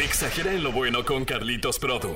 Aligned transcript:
Exagera 0.00 0.52
en 0.52 0.62
lo 0.62 0.72
bueno 0.72 1.04
con 1.04 1.26
Carlitos 1.26 1.78
Produ. 1.78 2.14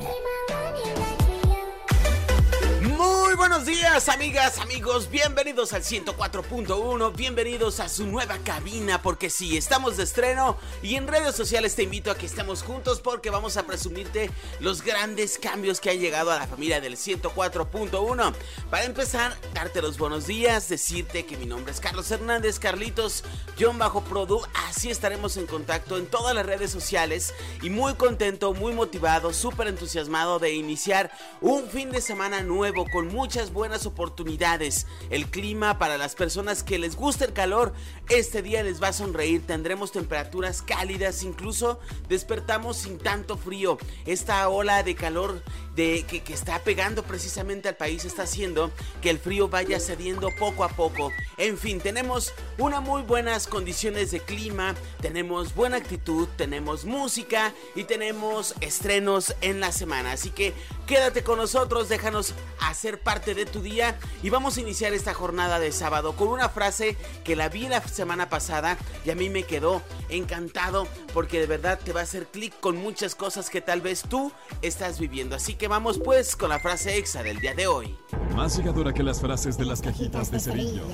Buenos 3.47 3.67
días, 3.67 4.09
amigas, 4.09 4.59
amigos. 4.59 5.11
Bienvenidos 5.11 5.75
al 5.75 5.83
104.1. 5.83 7.15
Bienvenidos 7.15 7.79
a 7.79 7.91
su 7.91 8.07
nueva 8.07 8.39
cabina. 8.39 9.03
Porque 9.03 9.29
sí, 9.29 9.59
estamos 9.59 9.99
de 9.99 10.05
estreno. 10.05 10.57
Y 10.83 10.95
en 10.95 11.07
redes 11.07 11.37
sociales 11.37 11.77
te 11.77 11.83
invito 11.83 12.11
a 12.11 12.15
que 12.15 12.25
estemos 12.25 12.63
juntos. 12.63 13.03
Porque 13.03 13.29
vamos 13.29 13.59
a 13.59 13.67
presumirte 13.67 14.31
los 14.61 14.81
grandes 14.81 15.39
cambios 15.39 15.79
que 15.79 15.91
han 15.91 15.99
llegado 15.99 16.31
a 16.33 16.39
la 16.39 16.47
familia 16.47 16.81
del 16.81 16.97
104.1. 16.97 18.33
Para 18.71 18.85
empezar, 18.85 19.37
darte 19.53 19.83
los 19.83 19.99
buenos 19.99 20.27
días. 20.27 20.71
Decirte 20.71 21.27
que 21.27 21.37
mi 21.37 21.45
nombre 21.45 21.75
es 21.75 21.81
Carlos 21.81 22.11
Hernández. 22.11 22.59
Carlitos, 22.59 23.25
John 23.61 23.77
Bajo 23.79 24.01
Produ. 24.05 24.41
Así 24.71 24.89
estaremos 24.89 25.37
en 25.37 25.47
contacto 25.47 25.99
en 25.99 26.07
todas 26.07 26.35
las 26.35 26.47
redes 26.47 26.71
sociales. 26.71 27.35
Y 27.61 27.69
muy 27.69 27.93
contento, 27.93 28.55
muy 28.55 28.73
motivado, 28.73 29.35
súper 29.35 29.69
entusiasmado 29.69 30.39
de 30.39 30.55
iniciar 30.55 31.13
un 31.43 31.69
fin 31.69 31.91
de 31.91 32.01
semana 32.01 32.41
nuevo 32.41 32.87
con 32.91 33.09
muchas 33.35 33.53
buenas 33.53 33.85
oportunidades. 33.85 34.87
El 35.11 35.27
clima 35.27 35.77
para 35.77 35.99
las 35.99 36.15
personas 36.15 36.63
que 36.63 36.79
les 36.79 36.95
gusta 36.95 37.25
el 37.25 37.33
calor, 37.33 37.73
este 38.09 38.43
día 38.43 38.63
les 38.63 38.81
va 38.81 38.89
a 38.89 38.93
sonreír. 38.93 39.45
Tendremos 39.45 39.91
temperaturas 39.91 40.63
cálidas, 40.63 41.25
incluso 41.25 41.81
despertamos 42.09 42.77
sin 42.77 42.97
tanto 42.97 43.37
frío. 43.37 43.77
Esta 44.07 44.49
ola 44.49 44.85
de 44.85 44.95
calor 44.95 45.43
de, 45.75 46.05
que, 46.05 46.33
está 46.33 46.61
pegando 46.61 47.03
precisamente 47.03 47.69
al 47.69 47.77
país 47.77 48.05
está 48.05 48.23
haciendo 48.23 48.71
que 49.03 49.11
el 49.11 49.19
frío 49.19 49.49
vaya 49.49 49.81
cediendo 49.81 50.29
poco 50.39 50.63
a 50.63 50.69
poco. 50.69 51.11
En 51.37 51.59
fin, 51.59 51.81
tenemos 51.81 52.33
unas 52.59 52.83
muy 52.83 53.03
buenas 53.03 53.47
condiciones 53.49 54.11
de 54.13 54.21
clima, 54.21 54.75
tenemos 55.01 55.55
buena 55.55 55.77
actitud, 55.77 56.29
tenemos 56.37 56.85
música 56.85 57.53
y 57.75 57.85
tenemos 57.85 58.55
estrenos 58.61 59.35
en 59.41 59.59
la 59.59 59.73
semana. 59.73 60.13
Así 60.13 60.31
que 60.31 60.55
quédate 60.87 61.25
con 61.25 61.39
nosotros, 61.39 61.89
déjanos 61.89 62.35
hacer 62.61 63.01
parte 63.01 63.24
de 63.33 63.47
tu 63.47 63.63
día 63.63 63.97
y 64.23 64.29
vamos 64.29 64.59
a 64.59 64.61
iniciar 64.61 64.93
esta 64.93 65.15
jornada 65.15 65.59
de 65.59 65.73
sábado 65.73 66.15
con 66.15 66.29
una 66.29 66.51
frase 66.51 66.97
que 67.25 67.37
la 67.37 67.49
vi 67.49 67.69
la 67.69 67.81
semana 67.87 68.29
pasada 68.29 68.77
y 69.07 69.11
a 69.11 69.15
mí 69.15 69.31
me 69.31 69.45
quedó 69.45 69.81
encantado 70.11 70.87
porque 71.15 71.41
de 71.41 71.47
verdad 71.47 71.81
te 71.83 71.95
va 71.95 72.01
a 72.01 72.03
hacer 72.03 72.27
clic 72.27 72.53
con 72.61 72.77
muchas 72.77 73.15
cosas 73.15 73.49
que 73.49 73.63
tal 73.63 73.81
vez 73.81 74.03
tú 74.03 74.31
estás 74.61 74.99
viviendo. 74.99 75.37
Así 75.37 75.55
que 75.55 75.69
vamos 75.69 75.99
pues 75.99 76.37
con 76.37 76.51
la 76.51 76.59
frase 76.59 76.99
exa 76.99 77.23
del 77.23 77.41
día 77.41 77.55
de 77.55 77.67
hoy. 77.67 77.97
Más 78.35 78.59
llegadora 78.59 78.93
que 78.93 79.03
las 79.03 79.21
frases 79.21 79.57
de 79.57 79.65
las 79.65 79.81
cajitas 79.81 80.31
de 80.31 80.41
cerillos 80.41 80.93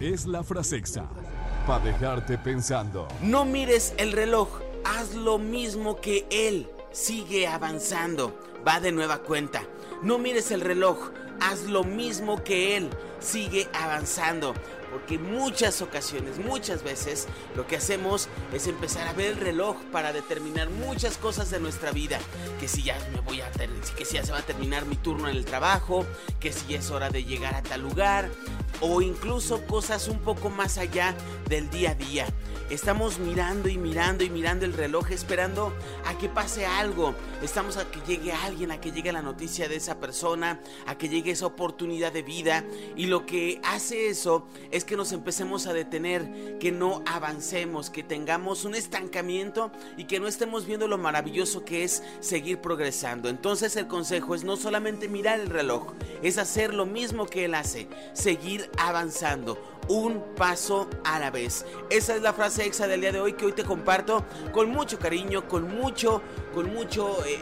es 0.00 0.26
la 0.26 0.42
frase 0.42 0.76
exa 0.76 1.08
para 1.66 1.84
dejarte 1.84 2.36
pensando. 2.36 3.08
No 3.22 3.44
mires 3.44 3.94
el 3.96 4.12
reloj, 4.12 4.48
haz 4.84 5.14
lo 5.14 5.38
mismo 5.38 6.00
que 6.00 6.26
él. 6.30 6.68
Sigue 6.90 7.46
avanzando, 7.46 8.38
va 8.66 8.80
de 8.80 8.92
nueva 8.92 9.18
cuenta. 9.18 9.62
No 10.02 10.18
mires 10.18 10.50
el 10.50 10.60
reloj, 10.60 11.10
haz 11.40 11.64
lo 11.64 11.84
mismo 11.84 12.42
que 12.42 12.76
él. 12.76 12.90
Sigue 13.20 13.68
avanzando. 13.72 14.54
Porque 14.92 15.18
muchas 15.18 15.80
ocasiones, 15.80 16.38
muchas 16.38 16.82
veces, 16.82 17.26
lo 17.56 17.66
que 17.66 17.76
hacemos 17.76 18.28
es 18.52 18.66
empezar 18.66 19.08
a 19.08 19.14
ver 19.14 19.32
el 19.32 19.36
reloj 19.38 19.76
para 19.90 20.12
determinar 20.12 20.68
muchas 20.68 21.16
cosas 21.16 21.50
de 21.50 21.58
nuestra 21.58 21.92
vida. 21.92 22.18
Que 22.60 22.68
si 22.68 22.82
ya 22.82 22.96
me 23.12 23.20
voy 23.20 23.40
a 23.40 23.50
que 23.96 24.04
si 24.04 24.14
ya 24.14 24.24
se 24.24 24.32
va 24.32 24.38
a 24.38 24.42
terminar 24.42 24.86
mi 24.86 24.96
turno 24.96 25.28
en 25.28 25.36
el 25.36 25.44
trabajo, 25.44 26.04
que 26.40 26.52
si 26.52 26.74
es 26.74 26.90
hora 26.90 27.10
de 27.10 27.24
llegar 27.24 27.54
a 27.54 27.62
tal 27.62 27.82
lugar, 27.82 28.28
o 28.80 29.00
incluso 29.00 29.64
cosas 29.66 30.08
un 30.08 30.18
poco 30.18 30.50
más 30.50 30.78
allá 30.78 31.14
del 31.48 31.70
día 31.70 31.90
a 31.90 31.94
día. 31.94 32.26
Estamos 32.70 33.18
mirando 33.18 33.68
y 33.68 33.76
mirando 33.76 34.24
y 34.24 34.30
mirando 34.30 34.64
el 34.64 34.72
reloj 34.72 35.10
esperando 35.10 35.74
a 36.06 36.16
que 36.16 36.30
pase 36.30 36.64
algo. 36.64 37.14
Estamos 37.42 37.76
a 37.76 37.90
que 37.90 38.00
llegue 38.06 38.32
alguien, 38.32 38.70
a 38.70 38.80
que 38.80 38.92
llegue 38.92 39.12
la 39.12 39.20
noticia 39.20 39.68
de 39.68 39.76
esa 39.76 40.00
persona, 40.00 40.58
a 40.86 40.96
que 40.96 41.10
llegue 41.10 41.32
esa 41.32 41.44
oportunidad 41.46 42.12
de 42.12 42.22
vida. 42.22 42.64
Y 42.96 43.06
lo 43.06 43.26
que 43.26 43.60
hace 43.62 44.08
eso 44.08 44.46
es 44.70 44.81
que 44.84 44.96
nos 44.96 45.12
empecemos 45.12 45.66
a 45.66 45.72
detener, 45.72 46.58
que 46.58 46.72
no 46.72 47.02
avancemos, 47.06 47.90
que 47.90 48.02
tengamos 48.02 48.64
un 48.64 48.74
estancamiento 48.74 49.70
y 49.96 50.04
que 50.04 50.20
no 50.20 50.28
estemos 50.28 50.66
viendo 50.66 50.88
lo 50.88 50.98
maravilloso 50.98 51.64
que 51.64 51.84
es 51.84 52.02
seguir 52.20 52.60
progresando. 52.60 53.28
Entonces 53.28 53.76
el 53.76 53.86
consejo 53.86 54.34
es 54.34 54.44
no 54.44 54.56
solamente 54.56 55.08
mirar 55.08 55.40
el 55.40 55.48
reloj, 55.48 55.92
es 56.22 56.38
hacer 56.38 56.74
lo 56.74 56.86
mismo 56.86 57.26
que 57.26 57.44
él 57.44 57.54
hace, 57.54 57.88
seguir 58.12 58.70
avanzando 58.78 59.58
un 59.88 60.22
paso 60.36 60.88
a 61.04 61.18
la 61.18 61.30
vez. 61.30 61.64
Esa 61.90 62.16
es 62.16 62.22
la 62.22 62.32
frase 62.32 62.64
exa 62.64 62.86
del 62.86 63.00
día 63.00 63.12
de 63.12 63.20
hoy 63.20 63.32
que 63.34 63.46
hoy 63.46 63.52
te 63.52 63.64
comparto 63.64 64.24
con 64.52 64.70
mucho 64.70 64.98
cariño, 64.98 65.48
con 65.48 65.68
mucho, 65.68 66.22
con 66.54 66.72
mucho 66.72 67.24
eh, 67.26 67.38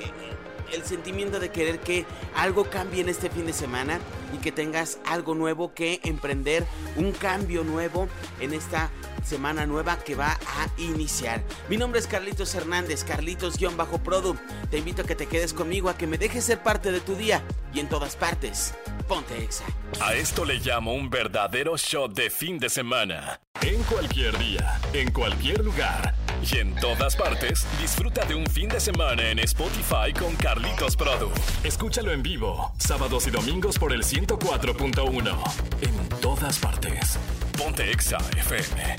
el 0.73 0.85
sentimiento 0.85 1.41
de 1.41 1.51
querer 1.51 1.81
que 1.81 2.07
algo 2.35 2.65
cambie 2.71 3.01
en 3.01 3.09
este 3.09 3.31
fin 3.31 3.47
de 3.47 3.53
semana 3.53 4.01
y 4.35 4.39
que 4.39 4.53
tengas 4.53 4.99
algo 5.05 5.35
nuevo 5.35 5.75
que 5.75 6.01
emprender, 6.05 6.67
un 6.97 7.13
cambio 7.13 7.65
nuevo 7.65 8.09
en 8.41 8.53
esta 8.53 8.91
semana 9.25 9.67
nueva 9.67 9.99
que 9.99 10.15
va 10.15 10.33
a 10.33 10.81
iniciar. 10.81 11.43
Mi 11.69 11.77
nombre 11.77 12.01
es 12.01 12.07
Carlitos 12.07 12.55
Hernández, 12.55 13.05
Carlitos-Produ. 13.05 14.37
Te 14.71 14.79
invito 14.79 15.03
a 15.03 15.05
que 15.05 15.15
te 15.15 15.27
quedes 15.27 15.53
conmigo, 15.53 15.89
a 15.89 15.97
que 15.97 16.07
me 16.07 16.19
dejes 16.19 16.45
ser 16.45 16.63
parte 16.63 16.93
de 16.93 17.01
tu 17.01 17.15
día 17.15 17.43
y 17.75 17.81
en 17.81 17.89
todas 17.89 18.17
partes. 18.17 18.75
Ponte 19.09 19.43
Exa. 19.43 19.65
A 20.01 20.15
esto 20.15 20.45
le 20.45 20.59
llamo 20.59 20.95
un 20.95 21.11
verdadero 21.11 21.77
shot 21.77 22.15
de 22.15 22.31
fin 22.31 22.59
de 22.59 22.69
semana. 22.69 23.41
En 23.61 23.83
cualquier 23.85 24.39
día, 24.39 24.81
en 24.93 25.11
cualquier 25.13 25.65
lugar 25.65 26.15
y 26.43 26.59
en 26.59 26.75
todas 26.77 27.17
partes, 27.17 27.67
disfruta 27.81 28.25
de 28.25 28.35
un 28.35 28.47
fin 28.47 28.69
de 28.69 28.81
semana 28.81 29.31
en 29.31 29.39
Spotify 29.41 30.13
con 30.19 30.35
Carlitos 30.37 30.97
Produ. 30.97 31.31
Escúchalo 31.65 32.13
en 32.13 32.23
vivo, 32.23 32.73
sábados 32.79 33.27
y 33.27 33.31
domingos 33.31 33.79
por 33.79 33.93
el 33.93 34.03
104.1. 34.03 35.39
En 35.83 36.09
todas 36.21 36.59
partes. 36.59 37.19
Ponte 37.59 37.91
Exa 37.91 38.19
FM. 38.37 38.97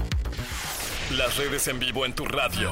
Las 1.18 1.38
redes 1.38 1.68
en 1.68 1.80
vivo 1.80 2.06
en 2.06 2.14
tu 2.14 2.26
radio. 2.26 2.72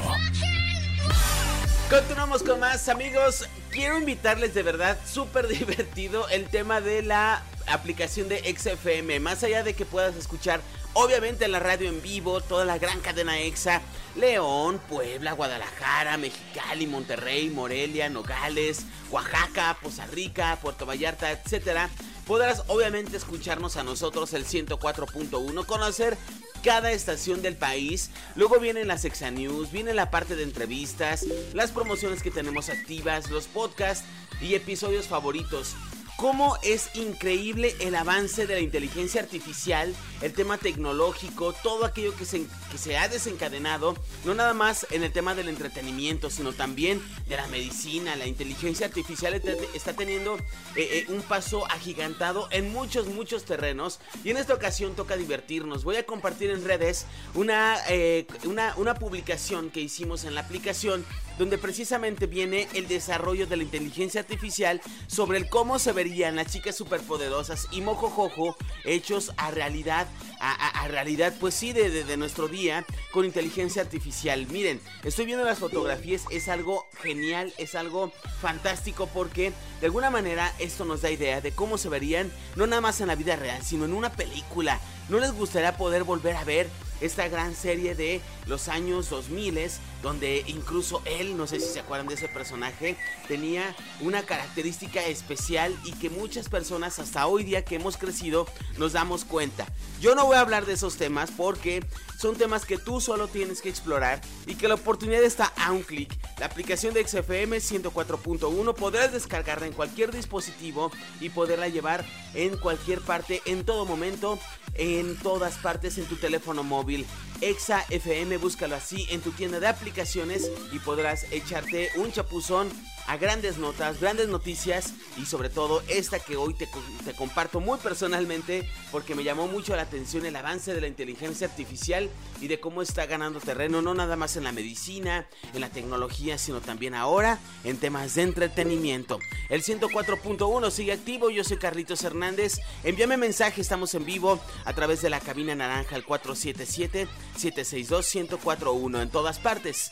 Continuamos 1.89 2.43
con 2.43 2.59
más 2.59 2.87
amigos. 2.89 3.49
Quiero 3.71 3.97
invitarles 3.97 4.53
de 4.53 4.63
verdad, 4.63 4.97
súper 5.05 5.47
divertido 5.49 6.27
el 6.29 6.45
tema 6.45 6.81
de 6.81 7.01
la 7.01 7.43
aplicación 7.69 8.29
de 8.29 8.39
XFM. 8.55 9.19
Más 9.19 9.43
allá 9.43 9.63
de 9.63 9.73
que 9.73 9.85
puedas 9.85 10.15
escuchar, 10.15 10.61
obviamente, 10.93 11.47
la 11.47 11.59
radio 11.59 11.89
en 11.89 12.01
vivo, 12.01 12.41
toda 12.41 12.65
la 12.65 12.77
gran 12.77 12.99
cadena 12.99 13.39
EXA, 13.39 13.81
León, 14.15 14.79
Puebla, 14.89 15.33
Guadalajara, 15.33 16.17
Mexicali, 16.17 16.87
Monterrey, 16.87 17.49
Morelia, 17.49 18.09
Nogales, 18.09 18.85
Oaxaca, 19.11 19.77
Poza 19.81 20.05
Rica, 20.07 20.57
Puerto 20.61 20.85
Vallarta, 20.85 21.31
etcétera. 21.31 21.89
Podrás 22.25 22.63
obviamente 22.67 23.17
escucharnos 23.17 23.77
a 23.77 23.83
nosotros 23.83 24.33
el 24.33 24.45
104.1, 24.45 25.65
conocer 25.65 26.17
cada 26.63 26.91
estación 26.91 27.41
del 27.41 27.55
país. 27.55 28.11
Luego 28.35 28.59
vienen 28.59 28.87
las 28.87 29.05
Exa 29.05 29.31
News, 29.31 29.71
viene 29.71 29.93
la 29.93 30.11
parte 30.11 30.35
de 30.35 30.43
entrevistas, 30.43 31.25
las 31.53 31.71
promociones 31.71 32.21
que 32.21 32.31
tenemos 32.31 32.69
activas, 32.69 33.29
los 33.31 33.47
podcasts 33.47 34.05
y 34.41 34.55
episodios 34.55 35.07
favoritos 35.07 35.75
cómo 36.19 36.57
es 36.63 36.89
increíble 36.95 37.77
el 37.79 37.95
avance 37.95 38.45
de 38.45 38.55
la 38.55 38.59
inteligencia 38.59 39.21
artificial, 39.21 39.95
el 40.21 40.33
tema 40.33 40.57
tecnológico, 40.57 41.53
todo 41.53 41.85
aquello 41.85 42.13
que 42.13 42.25
se, 42.25 42.45
que 42.69 42.77
se 42.77 42.97
ha 42.97 43.07
desencadenado, 43.07 43.95
no 44.25 44.33
nada 44.33 44.53
más 44.53 44.85
en 44.91 45.03
el 45.03 45.13
tema 45.13 45.33
del 45.33 45.47
entretenimiento, 45.47 46.29
sino 46.29 46.51
también 46.51 47.01
de 47.29 47.37
la 47.37 47.47
medicina. 47.47 48.17
La 48.17 48.27
inteligencia 48.27 48.85
artificial 48.85 49.33
está 49.73 49.93
teniendo 49.93 50.35
eh, 50.35 50.41
eh, 50.75 51.05
un 51.07 51.21
paso 51.21 51.65
agigantado 51.67 52.49
en 52.51 52.73
muchos, 52.73 53.07
muchos 53.07 53.45
terrenos. 53.45 54.01
Y 54.25 54.31
en 54.31 54.37
esta 54.37 54.53
ocasión 54.53 54.95
toca 54.95 55.15
divertirnos. 55.15 55.85
Voy 55.85 55.95
a 55.95 56.05
compartir 56.05 56.49
en 56.49 56.65
redes 56.65 57.05
una, 57.33 57.77
eh, 57.87 58.27
una, 58.43 58.73
una 58.75 58.93
publicación 58.95 59.69
que 59.69 59.79
hicimos 59.79 60.25
en 60.25 60.35
la 60.35 60.41
aplicación 60.41 61.05
donde 61.39 61.57
precisamente 61.57 62.27
viene 62.27 62.67
el 62.73 62.89
desarrollo 62.89 63.47
de 63.47 63.55
la 63.55 63.63
inteligencia 63.63 64.19
artificial 64.19 64.81
sobre 65.07 65.37
el 65.37 65.47
cómo 65.47 65.79
se 65.79 65.93
verían 65.93 66.35
las 66.35 66.51
chicas 66.51 66.75
superpoderosas 66.75 67.69
y 67.71 67.79
mojojojo 67.79 68.57
hechos 68.83 69.31
a 69.37 69.49
realidad, 69.49 70.05
a, 70.41 70.85
realidad, 70.89 71.33
pues 71.39 71.55
sí, 71.55 71.71
de, 71.71 71.89
de, 72.03 72.17
nuestro 72.17 72.49
día 72.49 72.85
con 73.13 73.23
inteligencia 73.23 73.81
artificial. 73.81 74.47
Miren, 74.47 74.81
estoy 75.03 75.25
viendo 75.25 75.45
las 75.45 75.59
fotografías, 75.59 76.25
es 76.29 76.49
algo 76.49 76.85
genial, 77.01 77.53
es 77.57 77.73
algo 77.73 78.11
fantástico 78.41 79.07
porque 79.07 79.53
de 79.79 79.85
alguna 79.85 80.09
manera 80.09 80.53
esto 80.59 80.83
nos 80.83 81.01
da 81.01 81.09
idea 81.09 81.39
de 81.39 81.53
cómo 81.53 81.77
se 81.77 81.87
verían, 81.87 82.29
no 82.57 82.67
nada 82.67 82.81
más 82.81 82.99
en 82.99 83.07
la 83.07 83.15
vida 83.15 83.37
real, 83.37 83.63
sino 83.63 83.85
en 83.85 83.93
una 83.93 84.11
película. 84.11 84.81
¿No 85.07 85.19
les 85.19 85.31
gustaría 85.31 85.77
poder 85.77 86.03
volver 86.03 86.35
a 86.35 86.43
ver 86.43 86.67
esta 86.99 87.29
gran 87.29 87.55
serie 87.55 87.95
de 87.95 88.19
los 88.45 88.67
años 88.67 89.09
2000 89.09 89.57
donde 90.01 90.43
incluso 90.47 91.01
él, 91.05 91.37
no 91.37 91.47
sé 91.47 91.59
si 91.59 91.67
se 91.67 91.79
acuerdan 91.79 92.07
de 92.07 92.15
ese 92.15 92.27
personaje, 92.27 92.97
tenía 93.27 93.75
una 94.01 94.23
característica 94.23 95.05
especial 95.05 95.75
y 95.83 95.91
que 95.93 96.09
muchas 96.09 96.49
personas 96.49 96.99
hasta 96.99 97.27
hoy 97.27 97.43
día 97.43 97.65
que 97.65 97.75
hemos 97.75 97.97
crecido 97.97 98.47
nos 98.77 98.93
damos 98.93 99.25
cuenta. 99.25 99.65
Yo 99.99 100.15
no 100.15 100.25
voy 100.25 100.37
a 100.37 100.41
hablar 100.41 100.65
de 100.65 100.73
esos 100.73 100.95
temas 100.95 101.31
porque 101.31 101.85
son 102.17 102.35
temas 102.35 102.65
que 102.65 102.77
tú 102.77 103.01
solo 103.01 103.27
tienes 103.27 103.61
que 103.61 103.69
explorar 103.69 104.21
y 104.45 104.55
que 104.55 104.67
la 104.67 104.75
oportunidad 104.75 105.23
está 105.23 105.45
a 105.57 105.71
un 105.71 105.83
clic. 105.83 106.17
La 106.39 106.45
aplicación 106.45 106.93
de 106.93 107.05
XFM 107.05 107.57
104.1 107.57 108.73
podrás 108.75 109.11
descargarla 109.11 109.67
en 109.67 109.73
cualquier 109.73 110.11
dispositivo 110.11 110.91
y 111.19 111.29
poderla 111.29 111.67
llevar 111.67 112.05
en 112.33 112.57
cualquier 112.57 113.01
parte, 113.01 113.41
en 113.45 113.65
todo 113.65 113.85
momento, 113.85 114.39
en 114.75 115.15
todas 115.17 115.57
partes 115.57 115.97
en 115.97 116.05
tu 116.05 116.15
teléfono 116.15 116.63
móvil. 116.63 117.05
Exa 117.41 117.85
FM, 117.89 118.37
búscalo 118.37 118.75
así 118.75 119.07
en 119.09 119.21
tu 119.21 119.31
tienda 119.31 119.59
de 119.59 119.67
aplicaciones 119.67 120.51
y 120.71 120.79
podrás 120.79 121.25
echarte 121.31 121.89
un 121.97 122.11
chapuzón 122.11 122.69
a 123.09 123.17
grandes 123.17 123.57
notas, 123.57 123.99
grandes 123.99 124.27
noticias 124.27 124.93
y 125.17 125.25
sobre 125.25 125.49
todo 125.49 125.81
esta 125.87 126.19
que 126.19 126.37
hoy 126.37 126.53
te, 126.53 126.69
comparto 127.17 127.59
muy 127.59 127.79
personalmente 127.79 128.69
porque 128.91 129.15
me 129.15 129.23
llamó 129.23 129.47
mucho 129.47 129.75
la 129.75 129.81
atención 129.81 130.27
el 130.27 130.35
avance 130.35 130.75
de 130.75 130.81
la 130.81 130.85
inteligencia 130.85 131.47
artificial 131.47 132.07
y 132.39 132.47
de 132.47 132.59
cómo 132.59 132.83
está 132.83 133.07
ganando 133.07 133.39
terreno 133.39 133.81
no 133.81 133.95
nada 133.95 134.15
más 134.15 134.37
en 134.37 134.43
la 134.43 134.51
medicina, 134.51 135.25
en 135.55 135.61
la 135.61 135.69
tecnología, 135.69 136.37
sino 136.37 136.61
también 136.61 136.93
ahora 136.93 137.39
en 137.63 137.77
temas 137.77 138.13
de 138.13 138.21
entretenimiento. 138.21 139.17
El 139.49 139.63
104.1 139.63 140.69
sigue 140.69 140.91
activo, 140.91 141.31
yo 141.31 141.43
soy 141.43 141.57
Carlitos 141.57 142.03
Hernández, 142.03 142.59
envíame 142.83 143.17
mensaje, 143.17 143.59
estamos 143.59 143.95
en 143.95 144.05
vivo 144.05 144.39
a 144.65 144.73
través 144.73 145.01
de 145.01 145.09
la 145.09 145.19
cabina 145.19 145.55
naranja 145.55 145.95
al 145.95 146.05
477-762-1041 146.05 149.01
en 149.01 149.09
todas 149.09 149.39
partes. 149.39 149.89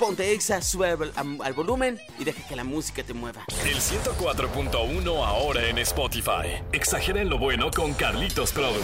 Ponte 0.00 0.32
Exa, 0.32 0.62
sube 0.62 0.88
al, 0.88 1.52
volumen 1.52 2.00
y 2.18 2.24
deja 2.24 2.42
que 2.48 2.56
la 2.56 2.64
música 2.64 3.02
te 3.02 3.12
mueva. 3.12 3.44
El 3.66 3.76
104.1 3.76 5.26
ahora 5.26 5.68
en 5.68 5.76
Spotify. 5.76 6.64
Exagera 6.72 7.20
en 7.20 7.28
lo 7.28 7.38
bueno 7.38 7.70
con 7.70 7.92
Carlitos 7.92 8.52
Produ. 8.52 8.80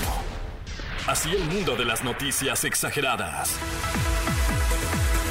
Así 1.07 1.31
el 1.31 1.45
mundo 1.45 1.75
de 1.75 1.87
las 1.87 2.05
noticias 2.05 2.65
exageradas 2.65 3.59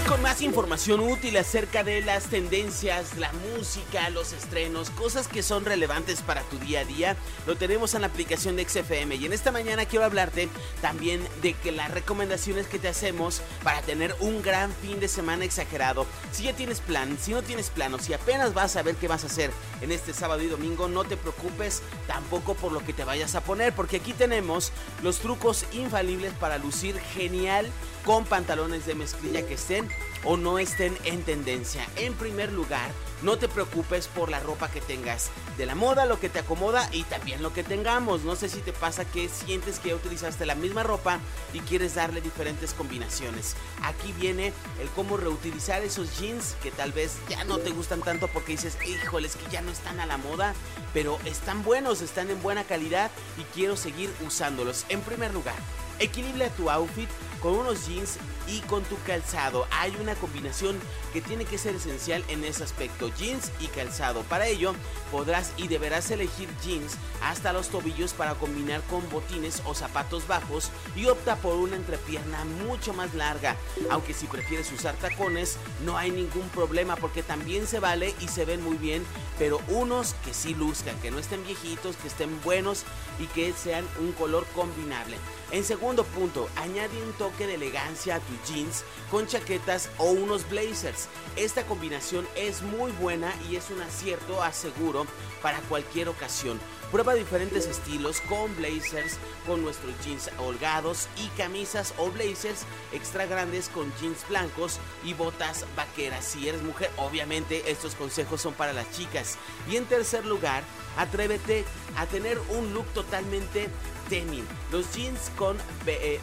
con 0.08 0.22
más 0.22 0.42
información 0.42 1.00
útil 1.00 1.36
acerca 1.38 1.84
de 1.84 2.02
las 2.02 2.26
tendencias, 2.26 3.18
la 3.18 3.32
música, 3.56 4.10
los 4.10 4.34
estrenos, 4.34 4.90
cosas 4.92 5.28
que 5.28 5.42
son 5.42 5.66
relevantes 5.66 6.22
para 6.22 6.42
tu 6.44 6.60
día 6.60 6.82
a 6.82 6.86
día, 6.86 7.16
lo 7.48 7.56
tenemos 7.56 7.94
en 7.94 8.02
la 8.02 8.08
aplicación 8.08 8.56
de 8.56 8.68
XFM. 8.68 9.16
Y 9.16 9.26
en 9.26 9.34
esta 9.34 9.52
mañana 9.52 9.86
quiero 9.86 10.06
hablarte 10.06 10.50
también 10.82 11.22
de 11.42 11.54
que 11.54 11.72
las 11.72 11.90
recomendaciones 11.90 12.68
que 12.68 12.78
te 12.78 12.88
hacemos 12.88 13.42
para 13.64 13.82
tener 13.82 14.16
un 14.20 14.42
gran 14.42 14.72
fin 14.74 15.00
de 15.00 15.08
semana 15.08 15.46
exagerado. 15.46 16.06
Si 16.32 16.44
ya 16.44 16.54
tienes 16.54 16.82
plan, 16.82 17.18
si 17.20 17.32
no 17.32 17.42
tienes 17.42 17.70
plan 17.70 17.94
o 17.94 18.00
si 18.00 18.14
apenas 18.14 18.54
vas 18.54 18.76
a 18.76 18.84
ver 18.84 18.96
qué 18.96 19.08
vas 19.08 19.24
a 19.24 19.28
hacer 19.28 19.52
en 19.82 19.92
este 19.92 20.14
sábado 20.14 20.42
y 20.44 20.48
domingo, 20.48 20.88
no 20.88 21.04
te 21.04 21.18
preocupes 21.18 21.82
tampoco 22.06 22.54
por 22.54 22.72
lo 22.72 22.84
que 22.86 22.94
te 22.94 23.06
vayas 23.06 23.34
a 23.36 23.42
poner, 23.42 23.74
porque 23.74 23.98
aquí 23.98 24.14
tenemos 24.14 24.72
los 25.02 25.20
trucos 25.20 25.66
infalibles 25.72 26.34
para 26.34 26.58
lucir 26.58 27.00
genial 27.16 27.72
con 28.06 28.24
pantalones 28.24 28.86
de 28.86 28.96
mezclilla 28.96 29.46
que 29.46 29.56
estén 29.56 29.90
o 30.24 30.38
no 30.38 30.60
estén 30.60 30.98
en 31.04 31.24
tendencia. 31.24 31.86
En 31.98 32.14
primer 32.14 32.52
lugar, 32.52 32.90
no 33.22 33.38
te 33.38 33.48
preocupes 33.48 34.08
por 34.08 34.30
la 34.30 34.40
ropa 34.40 34.70
que 34.70 34.82
tengas. 34.82 35.32
De 35.58 35.66
la 35.66 35.76
moda, 35.76 36.06
lo 36.06 36.20
que 36.20 36.30
te 36.30 36.40
acomoda 36.40 36.88
y 36.92 37.04
también 37.04 37.42
lo 37.42 37.54
que 37.54 37.64
tengamos. 37.64 38.24
No 38.24 38.36
sé 38.36 38.50
si 38.50 38.62
te 38.62 38.74
pasa 38.74 39.06
que 39.06 39.30
sientes 39.30 39.80
que 39.80 39.90
ya 39.90 39.96
utilizaste 39.96 40.46
la 40.46 40.56
misma 40.56 40.84
ropa 40.84 41.20
y 41.54 41.60
quieres 41.60 41.96
darle 41.96 42.22
diferentes 42.22 42.74
combinaciones. 42.74 43.56
Aquí 43.82 44.14
viene 44.14 44.54
el 44.80 44.90
cómo 44.96 45.18
reutilizar 45.18 45.84
esos 45.84 46.20
jeans 46.20 46.56
que 46.62 46.72
tal 46.72 46.92
vez 46.92 47.18
ya 47.30 47.44
no 47.44 47.58
te 47.58 47.72
gustan 47.72 48.02
tanto 48.02 48.28
porque 48.28 48.54
dices, 48.54 48.78
híjoles, 48.86 49.36
que 49.36 49.50
ya 49.52 49.62
no 49.62 49.72
están 49.72 50.00
a 50.00 50.06
la 50.06 50.18
moda, 50.18 50.54
pero 50.94 51.20
están 51.26 51.64
buenos, 51.64 52.02
están 52.02 52.30
en 52.30 52.42
buena 52.42 52.64
calidad 52.64 53.10
y 53.38 53.44
quiero 53.56 53.76
seguir 53.78 54.12
usándolos. 54.26 54.86
En 54.90 55.02
primer 55.02 55.34
lugar, 55.34 55.56
equilibra 56.00 56.50
tu 56.50 56.70
outfit 56.70 57.10
con 57.42 57.54
unos 57.54 57.88
jeans 57.88 58.18
y 58.48 58.60
con 58.62 58.84
tu 58.84 58.98
calzado. 59.04 59.68
Hay 59.72 59.96
una 60.02 60.16
combinación 60.16 60.80
que 61.14 61.22
tiene 61.22 61.46
que 61.46 61.58
ser 61.58 61.76
esencial 61.76 62.24
en 62.28 62.44
ese 62.44 62.64
aspecto, 62.64 63.10
jeans 63.18 63.52
y 63.60 63.68
calzado. 63.68 64.22
Para 64.24 64.48
ello 64.48 64.74
podrás 65.12 65.54
y 65.58 65.68
deberás 65.68 66.10
elegir 66.12 66.50
jeans 66.64 66.98
hasta 67.22 67.54
los 67.54 67.70
tobillos 67.70 68.14
para 68.14 68.36
combinar 68.36 68.82
con 68.90 69.08
botines 69.10 69.62
o 69.66 69.74
zapatos 69.74 70.28
bajos 70.28 70.72
y 70.96 71.06
opta 71.06 71.36
por 71.38 71.56
una 71.56 71.76
entrepierna 71.76 72.46
mucho 72.66 72.94
más 72.94 73.14
larga. 73.14 73.56
Aunque 73.90 74.14
si 74.14 74.28
prefieres 74.28 74.72
usar 74.72 74.96
tacones 74.96 75.58
no 75.86 75.98
hay 75.98 76.12
ningún 76.12 76.50
problema 76.50 76.96
porque 76.96 77.24
también 77.24 77.68
se 77.68 77.80
vale 77.80 78.14
y 78.20 78.28
se 78.28 78.46
ven 78.46 78.64
muy 78.64 78.78
bien, 78.78 79.06
pero 79.38 79.60
unos 79.68 80.14
que 80.26 80.34
sí 80.34 80.54
luzcan, 80.54 81.00
que 81.02 81.12
no 81.12 81.20
estén 81.20 81.44
viejitos, 81.46 81.96
que 81.98 82.08
estén 82.08 82.42
buenos 82.44 82.84
y 83.20 83.26
que 83.28 83.54
sean 83.54 83.86
un 84.00 84.12
color 84.14 84.46
combinable. 84.56 85.18
En 85.52 85.64
segundo 85.64 86.04
punto, 86.04 86.50
añade 86.56 87.02
un 87.04 87.14
toque 87.14 87.48
de 87.48 87.56
elegancia 87.56 88.16
a 88.16 88.20
tus 88.20 88.50
jeans 88.50 88.84
con 89.12 89.28
chaquetas 89.28 89.90
o 89.98 90.12
unos 90.12 90.50
blazers. 90.50 91.08
Esta 91.36 91.64
combinación 91.66 92.28
es 92.36 92.62
muy 92.62 92.92
buena 92.94 93.34
y 93.50 93.56
es 93.56 93.70
un 93.70 93.82
acierto 93.82 94.42
aseguro 94.42 95.06
para 95.42 95.60
cualquier 95.62 96.10
ocasión. 96.10 96.60
Prueba 96.92 97.14
diferentes 97.14 97.68
estilos 97.68 98.22
con 98.22 98.56
blazers, 98.56 99.18
con 99.46 99.64
nuestros 99.64 99.94
jeans 100.04 100.30
holgados 100.40 101.08
y 101.18 101.28
camisas 101.38 101.94
o 101.98 102.10
blazers 102.10 102.66
extra 102.94 103.26
grandes 103.26 103.70
con 103.70 103.94
jeans 104.00 104.28
blancos 104.28 104.80
y 105.04 105.14
botas 105.14 105.66
vaqueras. 105.76 106.26
Si 106.26 106.48
eres 106.48 106.64
mujer, 106.64 106.90
obviamente 106.98 107.70
estos 107.70 107.96
consejos 107.96 108.42
son 108.42 108.54
para 108.54 108.74
las 108.74 108.90
chicas. 108.92 109.25
Y 109.70 109.78
en 109.78 109.86
tercer 109.86 110.26
lugar, 110.26 110.64
atrévete 110.98 111.66
a 111.98 112.06
tener 112.06 112.40
un 112.58 112.74
look 112.74 112.86
totalmente 112.94 113.70
denim. 114.10 114.46
Los 114.72 114.94
jeans 114.94 115.32
con 115.38 115.58
eh, 115.88 116.20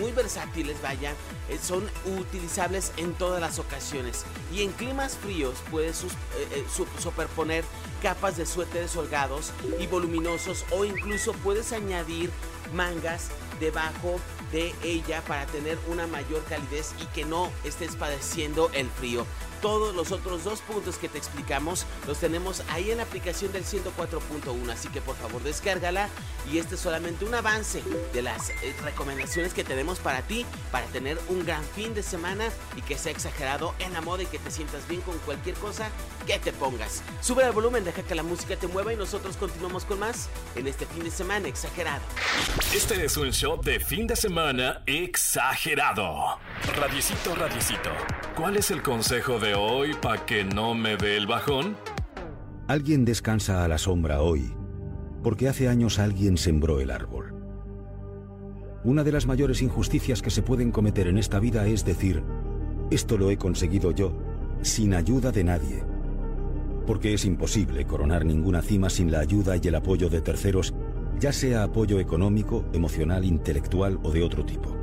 muy 0.00 0.12
versátiles, 0.12 0.80
vaya, 0.80 1.12
eh, 1.48 1.58
son 1.62 1.88
utilizables 2.18 2.92
en 2.96 3.14
todas 3.14 3.40
las 3.40 3.58
ocasiones. 3.58 4.24
Y 4.52 4.62
en 4.62 4.72
climas 4.72 5.16
fríos 5.16 5.56
puedes 5.70 6.04
eh, 6.04 6.64
superponer 6.98 7.64
capas 8.02 8.36
de 8.36 8.46
suéteres 8.46 8.96
holgados 8.96 9.52
y 9.78 9.86
voluminosos 9.86 10.64
o 10.70 10.84
incluso 10.84 11.32
puedes 11.32 11.72
añadir 11.72 12.30
mangas 12.74 13.28
debajo 13.60 14.20
de 14.52 14.74
ella 14.82 15.22
para 15.22 15.46
tener 15.46 15.78
una 15.88 16.06
mayor 16.06 16.42
calidez 16.44 16.94
y 17.00 17.06
que 17.06 17.24
no 17.24 17.50
estés 17.64 17.96
padeciendo 17.96 18.70
el 18.74 18.88
frío. 18.90 19.26
Todos 19.66 19.96
los 19.96 20.12
otros 20.12 20.44
dos 20.44 20.60
puntos 20.60 20.96
que 20.96 21.08
te 21.08 21.18
explicamos 21.18 21.86
los 22.06 22.18
tenemos 22.18 22.62
ahí 22.70 22.92
en 22.92 22.98
la 22.98 23.02
aplicación 23.02 23.50
del 23.50 23.64
104.1, 23.64 24.70
así 24.70 24.88
que 24.90 25.00
por 25.00 25.16
favor 25.16 25.42
descárgala 25.42 26.08
y 26.48 26.58
este 26.58 26.76
es 26.76 26.80
solamente 26.80 27.24
un 27.24 27.34
avance 27.34 27.82
de 28.12 28.22
las 28.22 28.50
eh, 28.50 28.76
recomendaciones 28.84 29.54
que 29.54 29.64
tenemos 29.64 29.98
para 29.98 30.22
ti 30.22 30.46
para 30.70 30.86
tener 30.86 31.18
un 31.28 31.44
gran 31.44 31.64
fin 31.74 31.94
de 31.94 32.04
semana 32.04 32.48
y 32.76 32.82
que 32.82 32.96
sea 32.96 33.10
exagerado 33.10 33.74
en 33.80 33.92
la 33.92 34.00
moda 34.02 34.22
y 34.22 34.26
que 34.26 34.38
te 34.38 34.52
sientas 34.52 34.86
bien 34.86 35.00
con 35.00 35.18
cualquier 35.18 35.56
cosa 35.56 35.90
que 36.28 36.38
te 36.38 36.52
pongas. 36.52 37.02
Sube 37.20 37.44
el 37.44 37.50
volumen, 37.50 37.82
deja 37.82 38.04
que 38.04 38.14
la 38.14 38.22
música 38.22 38.54
te 38.54 38.68
mueva 38.68 38.92
y 38.92 38.96
nosotros 38.96 39.36
continuamos 39.36 39.84
con 39.84 39.98
más 39.98 40.28
en 40.54 40.68
este 40.68 40.86
fin 40.86 41.02
de 41.02 41.10
semana 41.10 41.48
exagerado. 41.48 42.02
Este 42.72 43.04
es 43.04 43.16
un 43.16 43.32
show 43.32 43.60
de 43.60 43.80
fin 43.80 44.06
de 44.06 44.14
semana 44.14 44.84
exagerado. 44.86 46.38
Radicito, 46.76 47.34
radicito. 47.34 47.90
¿Cuál 48.36 48.58
es 48.58 48.70
el 48.70 48.82
consejo 48.82 49.38
de 49.38 49.54
hoy 49.54 49.94
para 49.94 50.26
que 50.26 50.44
no 50.44 50.74
me 50.74 50.98
dé 50.98 51.16
el 51.16 51.26
bajón? 51.26 51.74
Alguien 52.68 53.06
descansa 53.06 53.64
a 53.64 53.68
la 53.68 53.78
sombra 53.78 54.20
hoy, 54.20 54.52
porque 55.22 55.48
hace 55.48 55.70
años 55.70 55.98
alguien 55.98 56.36
sembró 56.36 56.80
el 56.80 56.90
árbol. 56.90 57.34
Una 58.84 59.04
de 59.04 59.12
las 59.12 59.24
mayores 59.24 59.62
injusticias 59.62 60.20
que 60.20 60.28
se 60.28 60.42
pueden 60.42 60.70
cometer 60.70 61.06
en 61.06 61.16
esta 61.16 61.40
vida 61.40 61.66
es 61.66 61.86
decir, 61.86 62.22
esto 62.90 63.16
lo 63.16 63.30
he 63.30 63.38
conseguido 63.38 63.90
yo, 63.92 64.12
sin 64.60 64.92
ayuda 64.92 65.32
de 65.32 65.42
nadie. 65.42 65.82
Porque 66.86 67.14
es 67.14 67.24
imposible 67.24 67.86
coronar 67.86 68.26
ninguna 68.26 68.60
cima 68.60 68.90
sin 68.90 69.10
la 69.10 69.20
ayuda 69.20 69.56
y 69.56 69.66
el 69.66 69.76
apoyo 69.76 70.10
de 70.10 70.20
terceros, 70.20 70.74
ya 71.18 71.32
sea 71.32 71.62
apoyo 71.62 71.98
económico, 72.00 72.66
emocional, 72.74 73.24
intelectual 73.24 73.98
o 74.02 74.10
de 74.10 74.22
otro 74.22 74.44
tipo. 74.44 74.75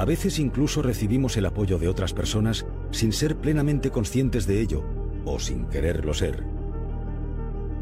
A 0.00 0.06
veces 0.06 0.38
incluso 0.38 0.80
recibimos 0.80 1.36
el 1.36 1.44
apoyo 1.44 1.78
de 1.78 1.86
otras 1.86 2.14
personas 2.14 2.64
sin 2.90 3.12
ser 3.12 3.36
plenamente 3.36 3.90
conscientes 3.90 4.46
de 4.46 4.62
ello 4.62 4.82
o 5.26 5.38
sin 5.38 5.66
quererlo 5.66 6.14
ser. 6.14 6.42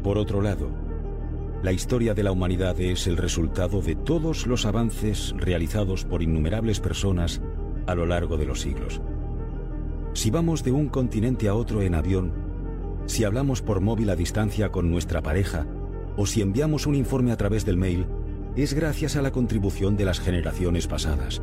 Por 0.03 0.17
otro 0.17 0.41
lado, 0.41 0.69
la 1.63 1.71
historia 1.71 2.13
de 2.13 2.23
la 2.23 2.33
humanidad 2.33 2.77
es 2.81 3.07
el 3.07 3.15
resultado 3.15 3.81
de 3.81 3.95
todos 3.95 4.47
los 4.47 4.65
avances 4.65 5.33
realizados 5.37 6.03
por 6.03 6.21
innumerables 6.21 6.81
personas 6.81 7.41
a 7.87 7.95
lo 7.95 8.05
largo 8.05 8.35
de 8.35 8.47
los 8.47 8.59
siglos. 8.59 8.99
Si 10.11 10.29
vamos 10.29 10.65
de 10.65 10.73
un 10.73 10.89
continente 10.89 11.47
a 11.47 11.55
otro 11.55 11.81
en 11.81 11.95
avión, 11.95 12.33
si 13.05 13.23
hablamos 13.23 13.61
por 13.61 13.79
móvil 13.79 14.09
a 14.09 14.17
distancia 14.17 14.73
con 14.73 14.91
nuestra 14.91 15.21
pareja 15.21 15.67
o 16.17 16.25
si 16.25 16.41
enviamos 16.41 16.85
un 16.85 16.95
informe 16.95 17.31
a 17.31 17.37
través 17.37 17.63
del 17.63 17.77
mail, 17.77 18.07
es 18.57 18.73
gracias 18.73 19.15
a 19.15 19.21
la 19.21 19.31
contribución 19.31 19.95
de 19.95 20.03
las 20.03 20.19
generaciones 20.19 20.85
pasadas. 20.85 21.41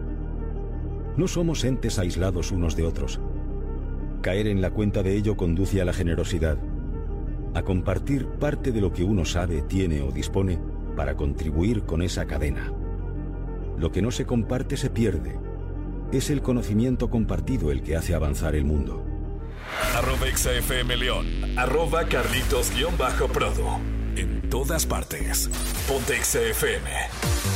No 1.16 1.28
somos 1.28 1.64
entes 1.64 1.98
aislados 1.98 2.52
unos 2.52 2.76
de 2.76 2.84
otros. 2.84 3.20
Caer 4.22 4.46
en 4.48 4.60
la 4.60 4.70
cuenta 4.70 5.02
de 5.02 5.14
ello 5.14 5.36
conduce 5.36 5.80
a 5.80 5.84
la 5.84 5.92
generosidad, 5.92 6.58
a 7.56 7.62
compartir 7.62 8.26
parte 8.26 8.70
de 8.70 8.82
lo 8.82 8.92
que 8.92 9.02
uno 9.02 9.24
sabe, 9.24 9.62
tiene 9.62 10.02
o 10.02 10.10
dispone 10.10 10.58
para 10.94 11.16
contribuir 11.16 11.84
con 11.84 12.02
esa 12.02 12.26
cadena. 12.26 12.70
Lo 13.78 13.90
que 13.90 14.02
no 14.02 14.10
se 14.10 14.26
comparte 14.26 14.76
se 14.76 14.90
pierde. 14.90 15.38
Es 16.12 16.28
el 16.28 16.42
conocimiento 16.42 17.08
compartido 17.08 17.72
el 17.72 17.82
que 17.82 17.96
hace 17.96 18.14
avanzar 18.14 18.54
el 18.54 18.66
mundo. 18.66 19.02
Arroba 19.94 20.26
XFM 20.34 20.96
León. 20.98 21.26
Arroba 21.56 22.04
Carlitos-Prodo. 22.04 23.80
En 24.16 24.50
todas 24.50 24.84
partes. 24.84 25.48
Ponte 25.88 26.22
XFM. 26.22 27.55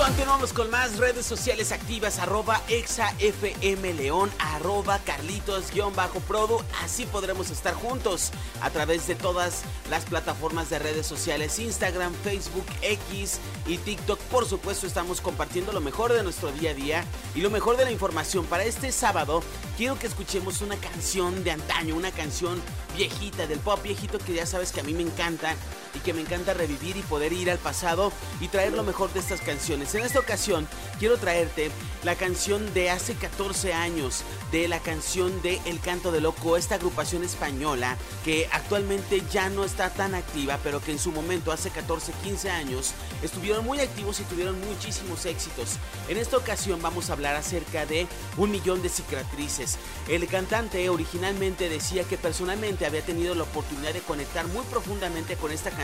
Continuamos 0.00 0.54
con 0.54 0.70
más 0.70 0.96
redes 0.96 1.26
sociales 1.26 1.72
activas, 1.72 2.18
arroba 2.18 2.62
exafmleón, 2.68 4.30
arroba 4.38 4.98
carlitos-prodo. 5.00 6.64
Así 6.82 7.04
podremos 7.04 7.50
estar 7.50 7.74
juntos 7.74 8.30
a 8.62 8.70
través 8.70 9.06
de 9.06 9.14
todas 9.14 9.62
las 9.90 10.06
plataformas 10.06 10.70
de 10.70 10.78
redes 10.78 11.06
sociales, 11.06 11.58
Instagram, 11.58 12.14
Facebook, 12.24 12.64
X 12.80 13.40
y 13.66 13.76
TikTok. 13.76 14.18
Por 14.30 14.46
supuesto, 14.46 14.86
estamos 14.86 15.20
compartiendo 15.20 15.70
lo 15.70 15.82
mejor 15.82 16.14
de 16.14 16.22
nuestro 16.22 16.50
día 16.50 16.70
a 16.70 16.74
día 16.74 17.04
y 17.34 17.42
lo 17.42 17.50
mejor 17.50 17.76
de 17.76 17.84
la 17.84 17.90
información. 17.90 18.46
Para 18.46 18.64
este 18.64 18.92
sábado, 18.92 19.42
quiero 19.76 19.98
que 19.98 20.06
escuchemos 20.06 20.62
una 20.62 20.76
canción 20.76 21.44
de 21.44 21.50
antaño, 21.50 21.94
una 21.94 22.10
canción 22.10 22.58
viejita, 22.96 23.46
del 23.46 23.58
pop 23.58 23.82
viejito 23.82 24.18
que 24.18 24.32
ya 24.32 24.46
sabes 24.46 24.72
que 24.72 24.80
a 24.80 24.84
mí 24.84 24.94
me 24.94 25.02
encanta 25.02 25.54
y 25.94 25.98
que 26.00 26.14
me 26.14 26.20
encanta 26.20 26.54
revivir 26.54 26.96
y 26.96 27.02
poder 27.02 27.32
ir 27.32 27.50
al 27.50 27.58
pasado 27.58 28.12
y 28.40 28.48
traer 28.48 28.72
lo 28.72 28.82
mejor 28.82 29.12
de 29.12 29.20
estas 29.20 29.40
canciones. 29.40 29.94
En 29.94 30.04
esta 30.04 30.20
ocasión 30.20 30.68
quiero 30.98 31.18
traerte 31.18 31.70
la 32.02 32.14
canción 32.14 32.72
de 32.74 32.90
hace 32.90 33.14
14 33.14 33.72
años, 33.72 34.22
de 34.52 34.68
la 34.68 34.80
canción 34.80 35.42
de 35.42 35.60
El 35.66 35.80
Canto 35.80 36.12
de 36.12 36.20
Loco, 36.20 36.56
esta 36.56 36.76
agrupación 36.76 37.24
española 37.24 37.96
que 38.24 38.48
actualmente 38.52 39.22
ya 39.30 39.48
no 39.48 39.64
está 39.64 39.90
tan 39.90 40.14
activa, 40.14 40.58
pero 40.62 40.80
que 40.80 40.92
en 40.92 40.98
su 40.98 41.12
momento, 41.12 41.52
hace 41.52 41.70
14, 41.70 42.12
15 42.22 42.50
años, 42.50 42.92
estuvieron 43.22 43.64
muy 43.64 43.80
activos 43.80 44.20
y 44.20 44.24
tuvieron 44.24 44.60
muchísimos 44.60 45.26
éxitos. 45.26 45.76
En 46.08 46.16
esta 46.16 46.36
ocasión 46.36 46.80
vamos 46.82 47.10
a 47.10 47.14
hablar 47.14 47.36
acerca 47.36 47.86
de 47.86 48.06
Un 48.36 48.50
Millón 48.50 48.82
de 48.82 48.88
Cicatrices. 48.88 49.78
El 50.08 50.26
cantante 50.26 50.88
originalmente 50.88 51.68
decía 51.68 52.04
que 52.04 52.16
personalmente 52.16 52.86
había 52.86 53.02
tenido 53.02 53.34
la 53.34 53.44
oportunidad 53.44 53.92
de 53.92 54.00
conectar 54.00 54.46
muy 54.48 54.64
profundamente 54.64 55.36
con 55.36 55.52
esta 55.52 55.70
canción, 55.70 55.79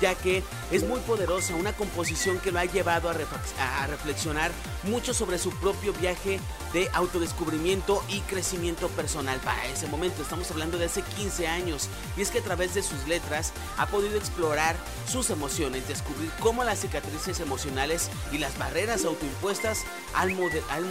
ya 0.00 0.14
que 0.14 0.42
es 0.70 0.84
muy 0.84 1.00
poderosa, 1.00 1.54
una 1.54 1.72
composición 1.72 2.38
que 2.38 2.52
lo 2.52 2.58
ha 2.58 2.64
llevado 2.64 3.08
a, 3.08 3.86
reflexionar 3.86 4.52
mucho 4.84 5.12
sobre 5.14 5.38
su 5.38 5.50
propio 5.50 5.92
viaje 5.94 6.40
de 6.72 6.88
autodescubrimiento 6.92 8.04
y 8.08 8.20
crecimiento 8.20 8.88
personal 8.88 9.38
para 9.40 9.66
ese 9.66 9.86
momento. 9.86 10.22
Estamos 10.22 10.50
hablando 10.50 10.78
de 10.78 10.84
hace 10.84 11.02
15 11.02 11.48
años 11.48 11.88
y 12.16 12.22
es 12.22 12.30
que 12.30 12.38
a 12.38 12.44
través 12.44 12.74
de 12.74 12.82
sus 12.82 13.06
letras 13.08 13.52
ha 13.78 13.86
podido 13.86 14.16
explorar 14.16 14.76
sus 15.10 15.30
emociones, 15.30 15.88
descubrir 15.88 16.30
cómo 16.40 16.64
las 16.64 16.80
cicatrices 16.80 17.40
emocionales 17.40 18.10
y 18.32 18.38
las 18.38 18.56
barreras 18.58 19.04
autoimpuestas 19.04 19.84
han 20.14 20.36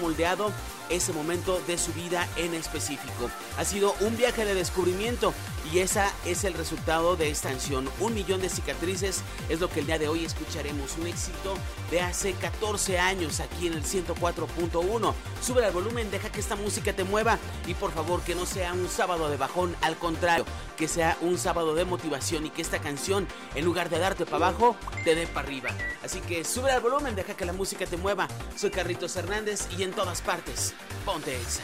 moldeado 0.01 0.51
ese 0.89 1.13
momento 1.13 1.61
de 1.67 1.77
su 1.77 1.93
vida 1.93 2.27
en 2.37 2.53
específico. 2.53 3.29
Ha 3.57 3.65
sido 3.65 3.93
un 4.01 4.17
viaje 4.17 4.45
de 4.45 4.53
descubrimiento 4.55 5.33
y 5.71 5.79
esa 5.79 6.11
es 6.25 6.43
el 6.43 6.53
resultado 6.53 7.15
de 7.15 7.29
esta 7.29 7.49
canción. 7.49 7.89
Un 8.07 8.13
millón 8.13 8.39
de 8.39 8.47
cicatrices 8.47 9.21
es 9.49 9.59
lo 9.59 9.69
que 9.69 9.81
el 9.81 9.85
día 9.85 9.99
de 9.99 10.07
hoy 10.07 10.23
escucharemos. 10.23 10.95
Un 10.97 11.07
éxito 11.07 11.55
de 11.91 11.99
hace 11.99 12.31
14 12.31 12.99
años 12.99 13.41
aquí 13.41 13.67
en 13.67 13.73
el 13.73 13.83
104.1. 13.83 15.13
Sube 15.41 15.65
el 15.65 15.73
volumen, 15.73 16.09
deja 16.09 16.31
que 16.31 16.39
esta 16.39 16.55
música 16.55 16.93
te 16.93 17.03
mueva 17.03 17.37
y 17.67 17.73
por 17.73 17.91
favor 17.91 18.21
que 18.21 18.33
no 18.33 18.45
sea 18.45 18.71
un 18.71 18.87
sábado 18.87 19.29
de 19.29 19.35
bajón, 19.35 19.75
al 19.81 19.97
contrario, 19.97 20.45
que 20.77 20.87
sea 20.87 21.17
un 21.19 21.37
sábado 21.37 21.75
de 21.75 21.83
motivación 21.83 22.45
y 22.45 22.49
que 22.49 22.61
esta 22.61 22.79
canción 22.79 23.27
en 23.55 23.65
lugar 23.65 23.89
de 23.89 23.99
darte 23.99 24.23
para 24.23 24.47
abajo, 24.47 24.77
te 25.03 25.13
dé 25.13 25.27
para 25.27 25.45
arriba. 25.45 25.71
Así 26.01 26.21
que 26.21 26.45
sube 26.45 26.73
el 26.73 26.79
volumen, 26.79 27.13
deja 27.13 27.35
que 27.35 27.43
la 27.43 27.51
música 27.51 27.85
te 27.85 27.97
mueva. 27.97 28.29
Soy 28.55 28.71
Carlitos 28.71 29.17
Hernández 29.17 29.67
y 29.77 29.83
en 29.83 29.91
todas 29.91 30.21
partes 30.21 30.73
Ponte 31.03 31.35
Exa. 31.35 31.63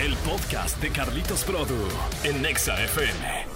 El 0.00 0.16
podcast 0.16 0.80
de 0.82 0.90
Carlitos 0.90 1.44
Produ 1.44 1.86
en 2.24 2.42
Nexa 2.42 2.82
FM. 2.82 3.53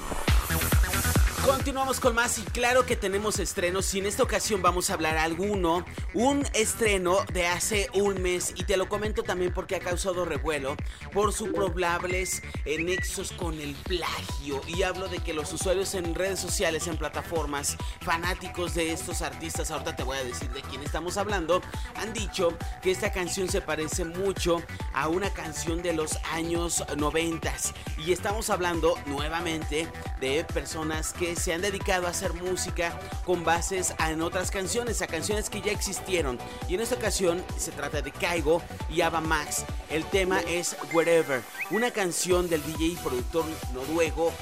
Continuamos 1.49 1.99
con 1.99 2.15
más 2.15 2.39
y 2.39 2.43
claro 2.43 2.85
que 2.85 2.95
tenemos 2.95 3.39
estrenos 3.39 3.95
y 3.95 4.01
en 4.01 4.07
esta 4.07 4.23
ocasión 4.23 4.61
vamos 4.61 4.91
a 4.91 4.93
hablar 4.93 5.17
alguno, 5.17 5.83
un 6.13 6.45
estreno 6.53 7.25
de 7.33 7.47
hace 7.47 7.89
un 7.95 8.21
mes 8.21 8.53
y 8.55 8.65
te 8.65 8.77
lo 8.77 8.87
comento 8.87 9.23
también 9.23 9.55
porque 9.55 9.75
ha 9.75 9.81
causado 9.81 10.27
revuelo 10.27 10.77
por 11.11 11.33
sus 11.33 11.49
probables 11.49 12.43
eh, 12.67 12.83
nexos 12.83 13.33
con 13.33 13.59
el 13.61 13.75
plagio. 13.77 14.61
Y 14.67 14.83
hablo 14.83 15.09
de 15.09 15.21
que 15.21 15.33
los 15.33 15.51
usuarios 15.51 15.95
en 15.95 16.15
redes 16.15 16.39
sociales, 16.39 16.87
en 16.87 16.99
plataformas, 16.99 17.79
fanáticos 18.03 18.75
de 18.75 18.93
estos 18.93 19.23
artistas, 19.23 19.71
ahorita 19.71 19.97
te 19.97 20.03
voy 20.03 20.19
a 20.19 20.25
decir 20.25 20.51
de 20.51 20.61
quién 20.61 20.83
estamos 20.83 21.17
hablando, 21.17 21.63
han 21.95 22.13
dicho 22.13 22.59
que 22.83 22.91
esta 22.91 23.11
canción 23.11 23.49
se 23.49 23.63
parece 23.63 24.05
mucho 24.05 24.63
a 24.93 25.09
una 25.09 25.31
canción 25.31 25.81
de 25.81 25.95
los 25.95 26.19
años 26.31 26.85
90 26.95 27.55
y 28.05 28.13
estamos 28.13 28.51
hablando 28.51 28.97
nuevamente 29.07 29.89
de 30.21 30.45
personas 30.45 31.15
que 31.15 31.38
se 31.39 31.53
han 31.53 31.63
dedicado 31.63 32.07
a 32.07 32.11
hacer 32.11 32.35
música 32.35 32.99
con 33.25 33.45
bases 33.45 33.95
en 33.99 34.23
otras 34.23 34.51
canciones, 34.51 35.03
a 35.03 35.07
canciones 35.07 35.51
que 35.51 35.61
ya 35.61 35.73
existieron. 35.73 36.39
Y 36.69 36.75
en 36.75 36.81
esta 36.81 36.97
ocasión 36.97 37.43
se 37.57 37.73
trata 37.73 38.03
de 38.03 38.13
Kaigo 38.13 38.63
y 38.91 39.01
Ava 39.01 39.21
Max. 39.21 39.65
El 39.91 40.05
tema 40.05 40.41
es 40.41 40.77
Wherever, 40.93 41.43
una 41.71 41.91
canción 41.91 42.49
del 42.49 42.63
DJ 42.65 42.87
y 42.87 42.97
productor 42.97 43.45
noruego 43.73 44.33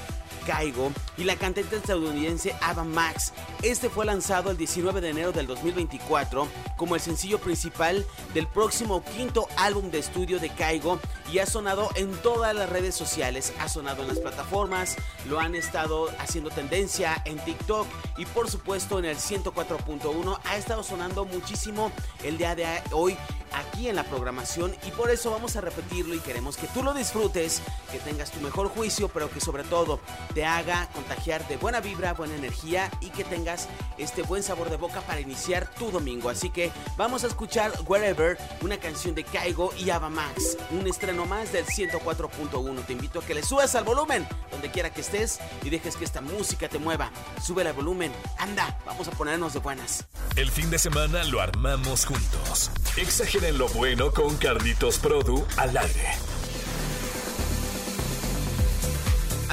Caigo 0.47 0.91
y 1.17 1.25
la 1.25 1.35
cantante 1.35 1.75
estadounidense 1.75 2.55
Ava 2.61 2.85
Max. 2.85 3.33
Este 3.61 3.89
fue 3.89 4.05
lanzado 4.05 4.49
el 4.49 4.57
19 4.57 5.01
de 5.01 5.09
enero 5.09 5.31
del 5.33 5.45
2024 5.45 6.47
como 6.77 6.95
el 6.95 7.01
sencillo 7.01 7.39
principal 7.39 8.05
del 8.33 8.47
próximo 8.47 9.03
quinto 9.03 9.47
álbum 9.57 9.91
de 9.91 9.99
estudio 9.99 10.39
de 10.39 10.49
Caigo 10.49 10.99
y 11.31 11.39
ha 11.39 11.45
sonado 11.45 11.89
en 11.95 12.11
todas 12.21 12.55
las 12.55 12.69
redes 12.69 12.95
sociales, 12.95 13.51
ha 13.59 13.67
sonado 13.67 14.03
en 14.03 14.07
las 14.07 14.19
plataformas, 14.19 14.95
lo 15.27 15.39
han 15.39 15.55
estado 15.55 16.09
haciendo 16.19 16.49
tendencia 16.49 17.21
en 17.25 17.37
TikTok 17.39 17.87
y 18.17 18.25
por 18.25 18.49
supuesto 18.49 18.99
en 18.99 19.05
el 19.05 19.17
104.1 19.17 20.39
ha 20.45 20.57
estado 20.57 20.83
sonando 20.83 21.25
muchísimo 21.25 21.91
el 22.23 22.37
día 22.37 22.55
de 22.55 22.65
hoy 22.91 23.17
aquí 23.53 23.87
en 23.87 23.95
la 23.95 24.03
programación 24.03 24.75
y 24.85 24.91
por 24.91 25.09
eso 25.09 25.31
vamos 25.31 25.55
a 25.55 25.61
repetirlo 25.61 26.15
y 26.15 26.19
queremos 26.19 26.57
que 26.57 26.67
tú 26.67 26.83
lo 26.83 26.93
disfrutes, 26.93 27.61
que 27.91 27.99
tengas 27.99 28.31
tu 28.31 28.39
mejor 28.41 28.69
juicio, 28.69 29.09
pero 29.09 29.29
que 29.29 29.39
sobre 29.39 29.63
todo 29.63 29.99
te 30.33 30.45
haga 30.45 30.87
contagiar 30.93 31.47
de 31.47 31.57
buena 31.57 31.79
vibra, 31.79 32.13
buena 32.13 32.35
energía 32.35 32.89
y 33.01 33.09
que 33.09 33.23
tengas 33.23 33.67
este 33.97 34.21
buen 34.21 34.43
sabor 34.43 34.69
de 34.69 34.77
boca 34.77 35.01
para 35.01 35.21
iniciar 35.21 35.69
tu 35.75 35.91
domingo. 35.91 36.29
Así 36.29 36.49
que 36.49 36.66
vamos 36.97 37.23
a 37.23 37.27
escuchar 37.27 37.71
Wherever, 37.85 38.37
una 38.61 38.77
canción 38.77 39.15
de 39.15 39.23
Kaigo 39.23 39.73
y 39.77 39.89
Ava 39.89 40.09
Max, 40.09 40.57
un 40.71 40.87
estreno 40.87 41.25
más 41.25 41.51
del 41.51 41.65
104.1. 41.65 42.85
Te 42.85 42.93
invito 42.93 43.19
a 43.19 43.25
que 43.25 43.33
le 43.33 43.43
subas 43.43 43.75
al 43.75 43.83
volumen 43.83 44.27
donde 44.51 44.71
quiera 44.71 44.91
que 44.91 45.01
estés 45.01 45.39
y 45.63 45.69
dejes 45.69 45.95
que 45.95 46.05
esta 46.05 46.21
música 46.21 46.69
te 46.69 46.79
mueva. 46.79 47.11
Sube 47.43 47.63
el 47.63 47.73
volumen, 47.73 48.11
anda, 48.37 48.79
vamos 48.85 49.07
a 49.07 49.11
ponernos 49.11 49.53
de 49.53 49.59
buenas. 49.59 50.05
El 50.35 50.51
fin 50.51 50.69
de 50.69 50.77
semana 50.77 51.23
lo 51.25 51.41
armamos 51.41 52.05
juntos. 52.05 52.71
Exageren 52.95 53.57
lo 53.57 53.67
bueno 53.69 54.11
con 54.11 54.37
Carlitos 54.37 54.97
Produ 54.99 55.45
al 55.57 55.75
aire. 55.77 56.26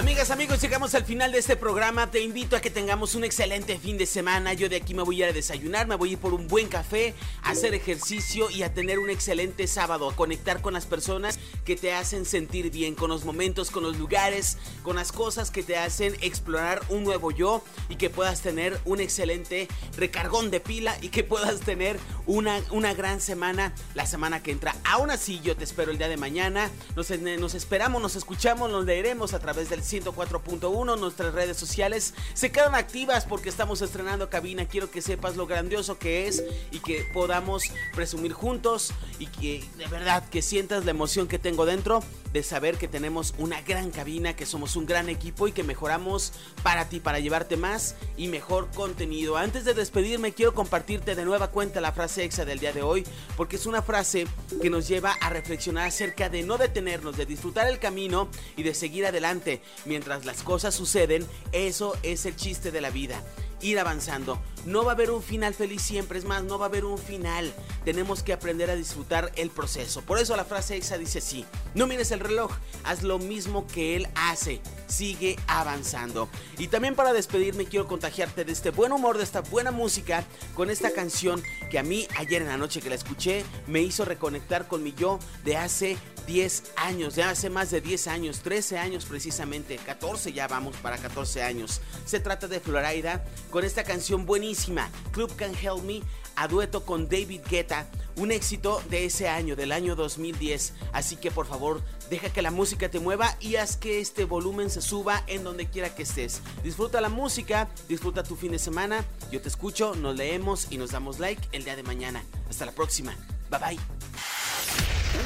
Amigas, 0.04 0.30
amigos, 0.30 0.60
llegamos 0.60 0.94
al 0.94 1.06
final 1.06 1.32
de 1.32 1.38
este 1.38 1.56
programa. 1.56 2.10
Te 2.10 2.20
invito 2.20 2.56
a 2.56 2.60
que 2.60 2.68
tengamos 2.68 3.14
un 3.14 3.24
excelente 3.24 3.78
fin 3.78 3.96
de 3.96 4.04
semana. 4.04 4.52
Yo 4.52 4.68
de 4.68 4.76
aquí 4.76 4.92
me 4.92 5.02
voy 5.02 5.22
a 5.22 5.24
ir 5.24 5.30
a 5.30 5.32
desayunar, 5.32 5.86
me 5.86 5.94
voy 5.94 6.10
a 6.10 6.12
ir 6.12 6.18
por 6.18 6.34
un 6.34 6.46
buen 6.46 6.68
café, 6.68 7.14
a 7.42 7.52
hacer 7.52 7.72
ejercicio 7.72 8.50
y 8.50 8.64
a 8.64 8.74
tener 8.74 8.98
un 8.98 9.08
excelente 9.08 9.66
sábado, 9.66 10.10
a 10.10 10.14
conectar 10.14 10.60
con 10.60 10.74
las 10.74 10.84
personas 10.84 11.38
que 11.64 11.74
te 11.76 11.94
hacen 11.94 12.26
sentir 12.26 12.70
bien, 12.70 12.94
con 12.94 13.08
los 13.08 13.24
momentos, 13.24 13.70
con 13.70 13.82
los 13.82 13.96
lugares, 13.96 14.58
con 14.82 14.96
las 14.96 15.10
cosas 15.10 15.50
que 15.50 15.62
te 15.62 15.78
hacen 15.78 16.14
explorar 16.20 16.82
un 16.90 17.02
nuevo 17.02 17.30
yo 17.30 17.64
y 17.88 17.96
que 17.96 18.10
puedas 18.10 18.42
tener 18.42 18.78
un 18.84 19.00
excelente 19.00 19.68
recargón 19.96 20.50
de 20.50 20.60
pila 20.60 20.98
y 21.00 21.08
que 21.08 21.24
puedas 21.24 21.60
tener 21.60 21.98
una, 22.26 22.60
una 22.72 22.92
gran 22.92 23.22
semana 23.22 23.74
la 23.94 24.04
semana 24.04 24.42
que 24.42 24.50
entra. 24.50 24.76
Aún 24.84 25.10
así, 25.10 25.40
yo 25.42 25.56
te 25.56 25.64
espero 25.64 25.90
el 25.90 25.96
día 25.96 26.08
de 26.08 26.18
mañana. 26.18 26.70
Nos, 26.94 27.08
nos 27.08 27.54
esperamos, 27.54 28.02
nos 28.02 28.16
escuchamos, 28.16 28.70
nos 28.70 28.84
leeremos 28.84 29.32
a 29.32 29.38
través 29.38 29.70
del 29.70 29.82
104.1, 30.00 30.98
nuestras 30.98 31.34
redes 31.34 31.56
sociales 31.56 32.14
se 32.34 32.50
quedan 32.50 32.74
activas 32.74 33.26
porque 33.26 33.48
estamos 33.48 33.80
estrenando 33.80 34.28
cabina. 34.28 34.66
Quiero 34.66 34.90
que 34.90 35.02
sepas 35.02 35.36
lo 35.36 35.46
grandioso 35.46 35.98
que 35.98 36.26
es 36.26 36.42
y 36.72 36.80
que 36.80 37.06
podamos 37.12 37.64
presumir 37.94 38.32
juntos 38.32 38.92
y 39.18 39.26
que 39.26 39.64
de 39.78 39.86
verdad 39.86 40.28
que 40.28 40.42
sientas 40.42 40.84
la 40.84 40.90
emoción 40.90 41.28
que 41.28 41.38
tengo 41.38 41.64
dentro 41.66 42.02
de 42.32 42.42
saber 42.42 42.76
que 42.76 42.88
tenemos 42.88 43.32
una 43.38 43.62
gran 43.62 43.92
cabina, 43.92 44.34
que 44.34 44.44
somos 44.44 44.74
un 44.74 44.86
gran 44.86 45.08
equipo 45.08 45.46
y 45.46 45.52
que 45.52 45.62
mejoramos 45.62 46.32
para 46.64 46.88
ti, 46.88 46.98
para 46.98 47.20
llevarte 47.20 47.56
más 47.56 47.94
y 48.16 48.26
mejor 48.26 48.68
contenido. 48.74 49.36
Antes 49.36 49.64
de 49.64 49.72
despedirme, 49.72 50.32
quiero 50.32 50.52
compartirte 50.52 51.14
de 51.14 51.24
nueva 51.24 51.52
cuenta 51.52 51.80
la 51.80 51.92
frase 51.92 52.24
exa 52.24 52.44
del 52.44 52.58
día 52.58 52.72
de 52.72 52.82
hoy, 52.82 53.06
porque 53.36 53.54
es 53.54 53.66
una 53.66 53.82
frase 53.82 54.26
que 54.60 54.68
nos 54.68 54.88
lleva 54.88 55.12
a 55.12 55.30
reflexionar 55.30 55.86
acerca 55.86 56.28
de 56.28 56.42
no 56.42 56.58
detenernos, 56.58 57.16
de 57.16 57.24
disfrutar 57.24 57.68
el 57.68 57.78
camino 57.78 58.28
y 58.56 58.64
de 58.64 58.74
seguir 58.74 59.06
adelante 59.06 59.62
mientras 59.84 60.24
las 60.24 60.42
cosas 60.42 60.74
suceden. 60.74 61.26
Eso 61.52 61.96
es 62.02 62.26
el 62.26 62.36
chiste 62.36 62.70
de 62.70 62.80
la 62.80 62.90
vida 62.90 63.22
ir 63.64 63.78
avanzando. 63.78 64.40
No 64.66 64.84
va 64.84 64.92
a 64.92 64.94
haber 64.94 65.10
un 65.10 65.22
final 65.22 65.54
feliz 65.54 65.82
siempre, 65.82 66.18
es 66.18 66.24
más, 66.24 66.44
no 66.44 66.58
va 66.58 66.66
a 66.66 66.68
haber 66.68 66.84
un 66.84 66.98
final. 66.98 67.52
Tenemos 67.84 68.22
que 68.22 68.32
aprender 68.32 68.70
a 68.70 68.76
disfrutar 68.76 69.32
el 69.36 69.50
proceso. 69.50 70.02
Por 70.02 70.18
eso 70.18 70.36
la 70.36 70.44
frase 70.44 70.76
exa 70.76 70.96
dice 70.96 71.20
sí. 71.20 71.44
No 71.74 71.86
mires 71.86 72.10
el 72.10 72.20
reloj, 72.20 72.52
haz 72.84 73.02
lo 73.02 73.18
mismo 73.18 73.66
que 73.66 73.96
él 73.96 74.08
hace. 74.14 74.60
Sigue 74.86 75.36
avanzando. 75.46 76.28
Y 76.58 76.68
también 76.68 76.94
para 76.94 77.12
despedirme 77.12 77.66
quiero 77.66 77.86
contagiarte 77.86 78.44
de 78.44 78.52
este 78.52 78.70
buen 78.70 78.92
humor, 78.92 79.18
de 79.18 79.24
esta 79.24 79.40
buena 79.40 79.70
música, 79.70 80.24
con 80.54 80.70
esta 80.70 80.92
canción 80.92 81.42
que 81.70 81.78
a 81.78 81.82
mí 81.82 82.06
ayer 82.16 82.42
en 82.42 82.48
la 82.48 82.56
noche 82.56 82.80
que 82.80 82.90
la 82.90 82.94
escuché 82.94 83.44
me 83.66 83.80
hizo 83.80 84.04
reconectar 84.04 84.68
con 84.68 84.82
mi 84.82 84.92
yo 84.92 85.18
de 85.44 85.56
hace 85.56 85.96
10 86.26 86.72
años, 86.76 87.14
ya 87.14 87.30
hace 87.30 87.50
más 87.50 87.70
de 87.70 87.80
10 87.80 88.08
años, 88.08 88.40
13 88.40 88.78
años 88.78 89.04
precisamente, 89.04 89.76
14 89.76 90.32
ya 90.32 90.48
vamos 90.48 90.76
para 90.76 90.98
14 90.98 91.42
años. 91.42 91.80
Se 92.04 92.20
trata 92.20 92.48
de 92.48 92.60
Florida 92.60 93.24
con 93.50 93.64
esta 93.64 93.84
canción 93.84 94.26
buenísima, 94.26 94.90
Club 95.12 95.34
Can 95.36 95.54
Help 95.54 95.82
Me, 95.84 96.02
a 96.36 96.48
dueto 96.48 96.84
con 96.84 97.08
David 97.08 97.42
Guetta, 97.48 97.86
un 98.16 98.32
éxito 98.32 98.82
de 98.90 99.04
ese 99.04 99.28
año, 99.28 99.56
del 99.56 99.72
año 99.72 99.94
2010. 99.96 100.72
Así 100.92 101.16
que 101.16 101.30
por 101.30 101.46
favor, 101.46 101.82
deja 102.10 102.32
que 102.32 102.42
la 102.42 102.50
música 102.50 102.90
te 102.90 103.00
mueva 103.00 103.36
y 103.40 103.56
haz 103.56 103.76
que 103.76 104.00
este 104.00 104.24
volumen 104.24 104.70
se 104.70 104.82
suba 104.82 105.22
en 105.26 105.44
donde 105.44 105.68
quiera 105.68 105.94
que 105.94 106.02
estés. 106.02 106.40
Disfruta 106.62 107.00
la 107.00 107.08
música, 107.08 107.68
disfruta 107.88 108.22
tu 108.22 108.36
fin 108.36 108.52
de 108.52 108.58
semana. 108.58 109.04
Yo 109.30 109.40
te 109.40 109.48
escucho, 109.48 109.94
nos 109.94 110.16
leemos 110.16 110.68
y 110.70 110.78
nos 110.78 110.90
damos 110.90 111.18
like 111.18 111.48
el 111.52 111.64
día 111.64 111.76
de 111.76 111.82
mañana. 111.82 112.24
Hasta 112.48 112.66
la 112.66 112.72
próxima. 112.72 113.16
Bye 113.50 113.60
bye. 113.60 114.33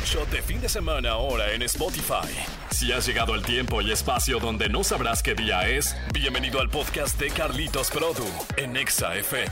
Shot 0.05 0.31
de 0.31 0.43
fin 0.43 0.61
de 0.61 0.69
semana 0.69 1.11
ahora 1.11 1.52
en 1.52 1.62
Spotify. 1.62 2.28
Si 2.71 2.93
has 2.93 3.07
llegado 3.07 3.35
el 3.35 3.43
tiempo 3.43 3.83
y 3.83 3.93
espacio 3.93 4.38
donde 4.38 4.69
no 4.69 4.83
sabrás 4.83 5.23
qué 5.23 5.35
día 5.35 5.69
es, 5.69 5.97
bienvenido 6.12 6.61
al 6.61 6.71
podcast 6.71 7.19
de 7.21 7.31
Carlitos 7.31 7.90
Produ 7.90 8.26
en 8.57 8.76
Exa 8.76 9.17
FM. 9.17 9.49